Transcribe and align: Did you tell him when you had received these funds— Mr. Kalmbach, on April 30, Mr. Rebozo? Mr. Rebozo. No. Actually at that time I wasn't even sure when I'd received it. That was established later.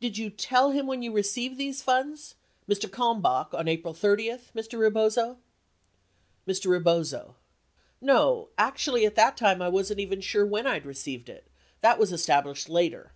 Did 0.00 0.18
you 0.18 0.28
tell 0.28 0.72
him 0.72 0.88
when 0.88 1.02
you 1.02 1.10
had 1.12 1.18
received 1.18 1.56
these 1.56 1.82
funds— 1.84 2.34
Mr. 2.68 2.90
Kalmbach, 2.90 3.54
on 3.54 3.68
April 3.68 3.94
30, 3.94 4.28
Mr. 4.52 4.76
Rebozo? 4.76 5.38
Mr. 6.48 6.66
Rebozo. 6.68 7.36
No. 8.00 8.48
Actually 8.58 9.06
at 9.06 9.14
that 9.14 9.36
time 9.36 9.62
I 9.62 9.68
wasn't 9.68 10.00
even 10.00 10.20
sure 10.20 10.44
when 10.44 10.66
I'd 10.66 10.84
received 10.84 11.28
it. 11.28 11.46
That 11.80 12.00
was 12.00 12.10
established 12.10 12.68
later. 12.68 13.12